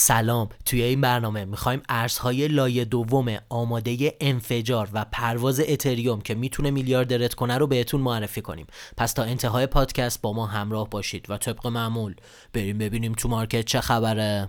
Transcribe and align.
سلام. 0.00 0.48
توی 0.64 0.82
این 0.82 1.00
برنامه 1.00 1.44
می‌خوایم 1.44 1.82
ارزهای 1.88 2.48
لایه 2.48 2.84
دوم 2.84 3.36
آماده 3.48 4.16
انفجار 4.20 4.88
و 4.92 5.04
پرواز 5.12 5.60
اتریوم 5.60 6.20
که 6.20 6.34
می‌تونه 6.34 6.70
میلیاردرت 6.70 7.34
کنه 7.34 7.58
رو 7.58 7.66
بهتون 7.66 8.00
معرفی 8.00 8.40
کنیم. 8.40 8.66
پس 8.96 9.12
تا 9.12 9.22
انتهای 9.22 9.66
پادکست 9.66 10.22
با 10.22 10.32
ما 10.32 10.46
همراه 10.46 10.90
باشید 10.90 11.30
و 11.30 11.36
طبق 11.36 11.66
معمول. 11.66 12.14
بریم 12.52 12.78
ببینیم 12.78 13.12
تو 13.12 13.28
مارکت 13.28 13.64
چه 13.64 13.80
خبره. 13.80 14.48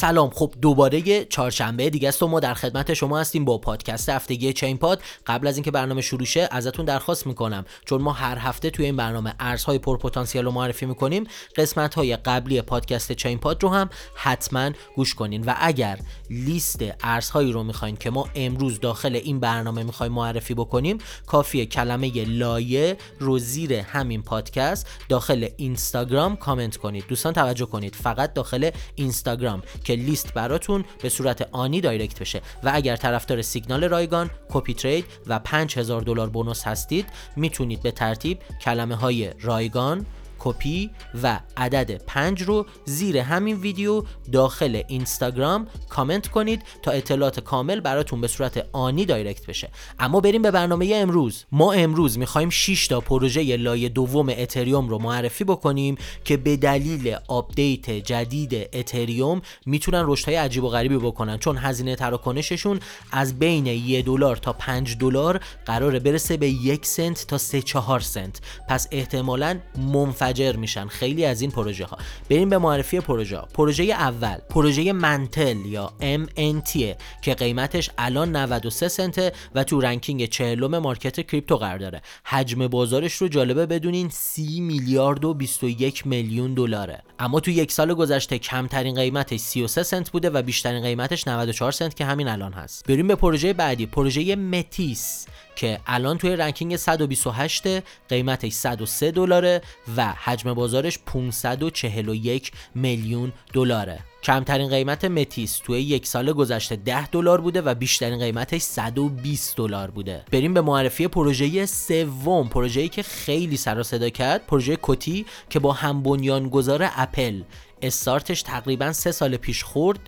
سلام. 0.00 0.30
خب 0.30 0.54
دوباره 0.62 1.24
چهارشنبه 1.24 1.90
دیگه 1.90 2.08
است 2.08 2.22
و 2.22 2.26
ما 2.26 2.40
در 2.40 2.54
خدمت 2.54 2.94
شما 2.94 3.18
هستیم 3.18 3.44
با 3.44 3.58
پادکست 3.58 4.08
هفتگی 4.08 4.52
چین 4.52 4.78
پاد. 4.78 5.00
قبل 5.26 5.46
از 5.46 5.56
اینکه 5.56 5.70
برنامه 5.70 6.02
شروع 6.02 6.24
شه 6.24 6.48
ازتون 6.50 6.84
درخواست 6.84 7.26
می‌کنم. 7.26 7.64
چون 7.84 8.02
ما 8.02 8.12
هر 8.12 8.38
هفته 8.38 8.70
توی 8.70 8.84
این 8.84 8.96
برنامه 8.96 9.34
ارزهای 9.40 9.78
پرپتانسیل 9.78 10.44
رو 10.44 10.50
معرفی 10.50 10.86
می‌کنیم 10.86 11.24
قسمت 11.56 11.94
های 11.94 12.16
قبلی 12.16 12.62
پادکست 12.62 13.12
چین 13.12 13.38
پاد 13.38 13.62
رو 13.62 13.68
هم 13.68 13.90
حتما 14.14 14.70
گوش 14.96 15.14
کنین. 15.14 15.44
و 15.44 15.54
اگر 15.58 15.98
لیست 16.30 16.84
ارزهایی 17.02 17.52
رو 17.52 17.62
می‌خواین 17.62 17.96
که 17.96 18.10
ما 18.10 18.28
امروز 18.34 18.80
داخل 18.80 19.14
این 19.14 19.40
برنامه 19.40 19.82
می‌خوایم 19.82 20.12
معرفی 20.12 20.54
بکنیم 20.54 20.98
کافیه 21.26 21.66
کلمه 21.66 22.24
لایه 22.24 22.96
رو 23.18 23.38
زیر 23.38 23.72
همین 23.72 24.22
پادکست 24.22 24.86
داخل 25.08 25.48
اینستاگرام 25.56 26.36
کامنت 26.36 26.76
کنید. 26.76 27.04
دوستان 27.08 27.32
توجه 27.32 27.66
کنید. 27.66 27.94
فقط 27.94 28.34
داخل 28.34 28.70
اینستاگرام. 28.94 29.62
که 29.88 29.94
لیست 29.94 30.34
براتون 30.34 30.84
به 31.02 31.08
صورت 31.08 31.48
آنی 31.52 31.80
direct 31.80 32.20
بشه 32.20 32.40
و 32.64 32.70
اگر 32.74 32.96
طرفدار 32.96 33.42
سیگنال 33.42 33.84
رایگان 33.84 34.30
copy 34.50 34.74
trade 34.74 35.04
و 35.26 35.38
5000 35.38 36.02
دلار 36.02 36.28
bonus 36.28 36.62
هستید 36.64 37.06
می‌تونید 37.36 37.82
به 37.82 37.90
ترتیب 37.90 38.38
کلمه 38.62 38.94
های 38.94 39.30
رایگان، 39.40 40.06
کپی 40.38 40.90
و 41.22 41.40
عدد 41.56 42.04
5 42.04 42.42
رو 42.42 42.66
زیر 42.84 43.18
همین 43.18 43.56
ویدیو 43.56 44.02
داخل 44.32 44.82
اینستاگرام 44.88 45.66
کامنت 45.88 46.28
کنید 46.28 46.62
تا 46.82 46.90
اطلاعات 46.90 47.40
کامل 47.40 47.80
براتون 47.80 48.20
به 48.20 48.28
صورت 48.28 48.66
آنی 48.72 49.04
direct 49.04 49.46
بشه. 49.46 49.70
اما 49.98 50.20
بریم 50.20 50.42
به 50.42 50.50
برنامه 50.50 50.92
امروز. 50.94 51.44
ما 51.52 51.72
امروز 51.72 52.18
می‌خوایم 52.18 52.50
6 52.50 52.86
تا 52.88 53.00
پروژه 53.00 53.56
لایه 53.56 53.88
دوم 53.88 54.28
اتریوم 54.28 54.88
رو 54.88 54.98
معرفی 54.98 55.44
بکنیم 55.44 55.94
که 56.24 56.36
به 56.36 56.56
دلیل 56.56 57.16
آپدیت 57.28 57.90
جدید 57.90 58.68
اتریوم 58.72 59.42
می‌تونن 59.66 60.02
رشدهای 60.06 60.36
عجیب 60.36 60.64
و 60.64 60.68
غریبی 60.68 60.96
بکنن. 60.96 61.38
چون 61.38 61.56
هزینه 61.56 61.96
تراکنششون 61.96 62.80
از 63.12 63.38
بین 63.38 63.66
1 63.66 64.04
دلار 64.04 64.36
تا 64.36 64.52
5 64.52 64.96
دلار 64.96 65.40
قراره 65.66 65.98
برسه 65.98 66.36
به 66.36 66.48
یک 66.48 66.86
سنت 66.86 67.26
تا 67.26 67.38
3 67.38 67.62
4 67.62 68.00
سنت. 68.00 68.40
پس 68.68 68.88
احتمالا 68.90 69.58
منفجر 69.78 70.27
منفجر 70.28 70.56
میشن. 70.56 70.86
خیلی 70.86 71.24
از 71.24 71.40
این 71.40 71.50
پروژه 71.50 71.84
ها 71.84 71.98
بریم 72.30 72.50
به 72.50 72.58
معرفی 72.58 73.00
پروژه 73.00 73.38
ها 73.38 73.48
پروژه 73.54 73.84
اول 73.84 74.36
پروژه 74.50 74.92
منتل 74.92 75.66
یا 75.66 75.92
MNT 76.00 76.78
که 77.22 77.34
قیمتش 77.34 77.90
الان 77.98 78.36
93 78.36 78.88
سنته 78.88 79.32
و 79.54 79.64
تو 79.64 79.80
ranking 79.80 80.26
چهلم 80.26 80.78
market 80.78 81.26
کریپتو 81.26 81.56
قرار 81.56 81.78
داره. 81.78 82.02
حجم 82.24 82.66
بازارش 82.68 83.14
رو 83.14 83.28
جالبه 83.28 83.66
بدونین 83.66 84.08
30 84.08 84.60
میلیارد 84.60 85.24
و 85.24 85.34
21 85.34 86.06
میلیون 86.06 86.54
دلاره. 86.54 87.02
اما 87.18 87.40
تو 87.40 87.50
یک 87.50 87.72
سال 87.72 87.94
گذشته 87.94 88.38
کمترین 88.38 88.94
قیمتش 88.94 89.40
33 89.40 89.82
سنت 89.82 90.10
بوده 90.10 90.30
و 90.30 90.42
بیشترین 90.42 90.82
قیمتش 90.82 91.28
94 91.28 91.72
سنت 91.72 91.96
که 91.96 92.04
همین 92.04 92.28
الان 92.28 92.52
هست. 92.52 92.86
بریم 92.88 93.08
به 93.08 93.14
پروژه 93.14 93.52
بعدی 93.52 93.86
پروژه 93.86 94.36
متیس. 94.36 95.26
که 95.58 95.80
الان 95.86 96.18
توی 96.18 96.36
ranking 96.36 96.76
128 96.76 97.62
قیمتش 98.08 98.52
103 98.52 99.10
دلاره 99.10 99.62
و 99.96 100.06
حجم 100.06 100.54
بازارش 100.54 100.98
541 101.06 102.52
میلیون 102.74 103.32
دلاره. 103.52 103.98
کمترین 104.22 104.68
قیمت 104.68 105.04
متیس 105.04 105.58
توی 105.58 105.80
یک 105.80 106.06
سال 106.06 106.32
گذشته 106.32 106.76
10 106.76 107.06
دلار 107.06 107.40
بوده 107.40 107.60
و 107.60 107.74
بیشترین 107.74 108.18
قیمتش 108.18 108.62
120 108.62 109.56
دلار 109.56 109.90
بوده. 109.90 110.24
بریم 110.32 110.54
به 110.54 110.60
معرفی 110.60 111.08
پروژه 111.08 111.66
سوم 111.66 112.48
پروژه‌ای 112.48 112.88
که 112.88 113.02
خیلی 113.02 113.56
سر 113.56 113.82
صدا 113.82 114.08
کرد 114.08 114.46
پروژه 114.46 114.78
کتی 114.82 115.26
که 115.50 115.58
با 115.58 115.72
هم 115.72 116.02
بنیانگذار 116.02 116.90
اپل. 116.96 117.42
استارتش 117.82 118.42
تقریبا 118.42 118.92
سه 118.92 119.12
سال 119.12 119.36
پیش 119.36 119.64
خورد. 119.64 120.00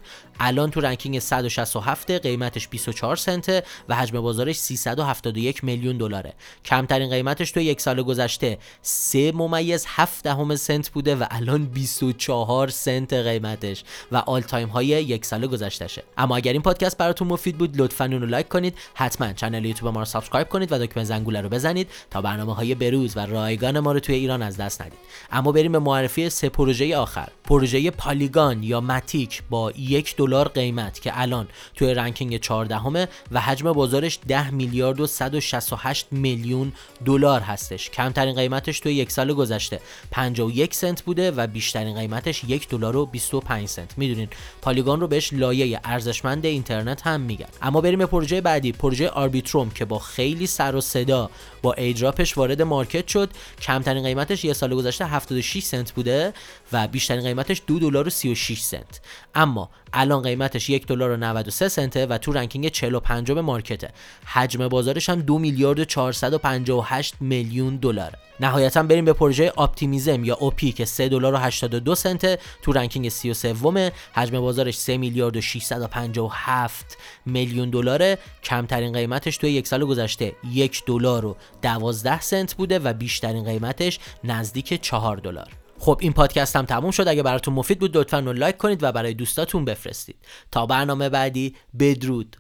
الان 0.43 0.71
تو 0.71 0.81
ranking 0.81 1.19
167 1.19 2.11
قیمتش 2.11 2.69
24 2.69 3.17
سنته 3.17 3.63
و 3.89 3.95
حجم 3.95 4.21
بازارش 4.21 4.57
371 4.57 5.65
میلیون 5.65 5.97
دلاره. 5.97 6.35
کمترین 6.65 7.11
قیمتش 7.11 7.51
تو 7.51 7.61
یک 7.61 7.81
سال 7.81 8.03
گذشته 8.03 8.59
3 8.83 9.33
ممیز 9.33 9.85
7 9.89 10.25
دهم 10.25 10.57
سنت 10.57 10.89
بوده 10.89 11.17
و 11.17 11.25
الان 11.31 11.67
24 11.67 12.69
سنت 12.69 13.13
قیمتش 13.13 13.85
و 14.13 14.17
all 14.17 14.41
time 14.41 14.69
high 14.69 14.87
یک 14.87 15.25
سال 15.25 15.47
گذشتهشه. 15.47 16.03
اما 16.19 16.37
اگر 16.37 16.53
این 16.53 16.63
پادکست 16.63 16.99
براتون 16.99 17.29
مفید 17.29 17.59
بود 17.59 17.81
لطفا 17.81 18.05
اون 18.05 18.21
رو 18.21 18.27
لایک 18.27 18.49
کنید. 18.49 18.75
حتما 18.95 19.33
کانال 19.33 19.65
یوتیوب 19.65 19.95
ما 19.95 20.01
رو 20.01 20.07
subscribe 20.07 20.49
کنید 20.49 20.73
و 20.73 20.79
دکمه 20.79 21.05
زنگوله 21.05 21.41
رو 21.41 21.49
بزنید 21.49 21.89
تا 22.11 22.23
برنامه 22.23 22.55
های 22.55 22.75
بروز 22.75 23.17
و 23.17 23.21
رایگان 23.21 23.81
ما 23.81 23.93
رو 23.93 24.01
توی 24.01 24.15
ایران 24.15 24.43
از 24.43 24.57
دست 24.57 24.83
ندید. 24.83 24.99
اما 25.33 25.53
بریم 25.53 25.73
به 25.73 25.79
معرفی 25.79 26.31
سه 26.31 26.49
پروژه 26.49 26.97
آخر. 26.97 27.29
پروژه 27.61 27.91
پالیگان 27.91 28.63
یا 28.63 28.81
ماتیک 28.81 29.43
با 29.51 29.73
یک 29.79 30.17
دلار 30.17 30.49
قیمت 30.49 31.01
که 31.01 31.21
الان 31.21 31.49
توی 31.75 31.95
ranking 31.95 32.37
14 32.37 33.09
و 33.33 33.41
حجم 33.41 33.73
بازارش 33.73 34.19
10 34.29 34.51
میلیارد 34.51 35.01
و 35.01 35.07
168 35.07 36.07
میلیون 36.11 36.73
دلار 37.05 37.41
هستش. 37.41 37.91
کمترین 37.91 38.35
قیمتش 38.35 38.81
توی 38.81 38.95
یک 38.95 39.13
سال 39.13 39.33
گذشته 39.33 39.81
51 40.11 40.75
سنت 40.75 41.03
بوده 41.03 41.31
و 41.31 41.47
بیشترین 41.47 41.95
قیمتش 41.95 42.45
یک 42.45 42.69
دلار 42.69 42.97
و 42.97 43.07
25 43.07 43.69
سنت. 43.69 43.99
می‌دونین 43.99 44.29
پالیگان 44.63 45.01
رو 45.01 45.07
بهش 45.07 45.33
لایه 45.33 45.81
ارزشمند 45.85 46.47
اینترنت 46.47 47.07
هم 47.07 47.21
میگن. 47.21 47.49
اما 47.63 47.81
بریم 47.81 47.99
به 47.99 48.07
پروژه 48.07 48.41
بعدی 48.41 48.73
پروژه 48.73 49.09
آربیتروم 49.09 49.71
که 49.71 49.85
با 49.85 49.99
خیلی 49.99 50.47
سر 50.47 50.75
و 50.75 50.81
صدا 50.81 51.31
با 51.63 51.73
airdrop 51.73 52.24
ش 52.24 52.39
وارد 52.39 52.63
market 52.63 53.09
شد. 53.09 53.31
کمترین 53.63 54.03
قیمتش 54.03 54.45
یه 54.45 54.53
سال 54.53 54.75
گذشته 54.75 55.07
76 55.07 55.63
سنت 55.63 55.93
بوده 55.93 56.33
و 56.73 56.89
بیشترین 56.89 57.23
قیمتش 57.51 57.63
2 57.67 57.79
دلار 57.79 58.07
و 58.07 58.11
36 58.11 58.61
سنت. 58.61 59.01
اما 59.35 59.71
الان 59.93 60.23
قیمتش 60.23 60.71
یک 60.71 60.87
دلار 60.87 61.11
و 61.11 61.17
93 61.17 61.69
سنته 61.69 62.07
و 62.07 62.19
تو 62.19 62.33
ranking 62.33 62.69
45 62.69 63.31
market 63.31 63.76
ه. 63.76 63.91
حجم 64.25 64.69
بازارش 64.69 65.09
هم 65.09 65.21
2 65.21 65.39
میلیارد 65.39 65.79
و 65.79 65.85
458 65.85 67.15
میلیون 67.21 67.77
دلار 67.77 68.13
نهایتا 68.41 68.83
بریم 68.83 69.05
به 69.05 69.13
پروژه 69.13 69.53
اپتیمیزم 69.59 70.25
یا 70.25 70.35
اوپی 70.35 70.73
که 70.73 70.85
3 70.85 71.09
دلار 71.09 71.35
و 71.35 71.37
82 71.37 71.95
سنته. 71.95 72.39
تو 72.63 72.73
ranking 72.73 73.09
33 73.09 73.93
حجم 74.15 74.41
بازارش 74.41 74.77
3 74.77 74.97
میلیارد 74.97 75.37
و 75.37 75.41
657 75.41 76.99
میلیون 77.27 77.71
دلاره. 77.71 78.19
کمترین 78.45 78.93
قیمتش 78.93 79.37
توی 79.37 79.51
یک 79.51 79.67
سال 79.67 79.85
گذشته 79.85 80.33
یک 80.53 80.83
دلار 80.87 81.25
و 81.25 81.37
12 81.63 82.21
سنت 82.21 82.55
بوده 82.55 82.79
و 82.79 82.93
بیشترین 82.93 83.45
قیمتش 83.45 83.99
نزدیک 84.25 84.83
4 84.83 85.17
دلار. 85.17 85.60
خب 85.81 85.99
این 86.01 86.13
پادکست 86.13 86.57
هم 86.57 86.65
تموم 86.65 86.91
شد. 86.91 87.09
اگه 87.09 87.23
براتون 87.23 87.55
مفید 87.55 87.79
بود 87.79 87.97
لطفا 87.97 88.19
رو 88.19 88.33
لایک 88.33 88.57
کنید 88.57 88.83
و 88.83 88.93
برای 88.93 89.15
دوستاتون 89.15 89.65
بفرستید. 89.65 90.17
تا 90.51 90.67
برنامه 90.67 91.09
بعدی 91.09 91.57
بدرود. 91.79 92.37